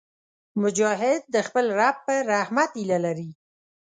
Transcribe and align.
مجاهد 0.61 1.21
د 1.33 1.35
خپل 1.47 1.65
رب 1.79 1.95
په 2.07 2.13
رحمت 2.31 2.71
هیله 2.79 2.97
لري. 3.05 3.29